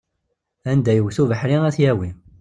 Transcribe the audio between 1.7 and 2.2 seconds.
t-yawi.